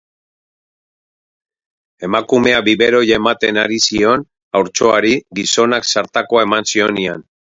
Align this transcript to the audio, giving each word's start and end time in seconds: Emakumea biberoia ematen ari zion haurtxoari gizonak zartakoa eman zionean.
Emakumea 2.07 2.61
biberoia 2.69 3.19
ematen 3.23 3.61
ari 3.65 3.77
zion 3.89 4.25
haurtxoari 4.61 5.13
gizonak 5.41 5.89
zartakoa 5.95 6.47
eman 6.49 6.69
zionean. 6.75 7.25